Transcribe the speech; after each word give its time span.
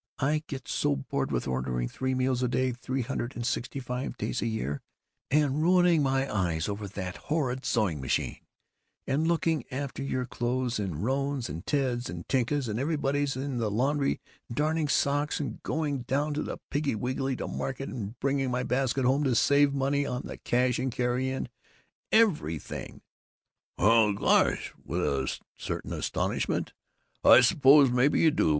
I 0.17 0.41
get 0.47 0.67
so 0.67 0.95
bored 0.95 1.31
with 1.31 1.47
ordering 1.47 1.87
three 1.87 2.15
meals 2.15 2.41
a 2.41 2.47
day, 2.47 2.71
three 2.71 3.03
hundred 3.03 3.35
and 3.35 3.45
sixty 3.45 3.79
five 3.79 4.17
days 4.17 4.41
a 4.41 4.47
year, 4.47 4.81
and 5.29 5.61
ruining 5.61 6.01
my 6.01 6.27
eyes 6.35 6.67
over 6.67 6.87
that 6.87 7.17
horrid 7.29 7.63
sewing 7.65 8.01
machine, 8.01 8.37
and 9.05 9.27
looking 9.27 9.63
after 9.69 10.01
your 10.01 10.25
clothes 10.25 10.79
and 10.79 11.03
Rone's 11.05 11.49
and 11.49 11.63
Ted's 11.67 12.09
and 12.09 12.27
Tinka's 12.27 12.67
and 12.67 12.79
everybody's, 12.79 13.35
and 13.35 13.59
the 13.61 13.69
laundry, 13.69 14.19
and 14.49 14.57
darning 14.57 14.87
socks, 14.87 15.39
and 15.39 15.61
going 15.61 15.99
down 16.01 16.33
to 16.33 16.41
the 16.41 16.57
Piggly 16.71 16.95
Wiggly 16.95 17.35
to 17.35 17.47
market, 17.47 17.87
and 17.87 18.19
bringing 18.19 18.49
my 18.49 18.63
basket 18.63 19.05
home 19.05 19.23
to 19.25 19.35
save 19.35 19.71
money 19.71 20.03
on 20.03 20.23
the 20.25 20.37
cash 20.37 20.79
and 20.79 20.91
carry 20.91 21.29
and 21.29 21.47
everything!" 22.11 23.03
"Well, 23.77 24.13
gosh," 24.13 24.73
with 24.83 25.01
a 25.01 25.37
certain 25.59 25.93
astonishment, 25.93 26.73
"I 27.23 27.41
suppose 27.41 27.91
maybe 27.91 28.19
you 28.19 28.31
do! 28.31 28.49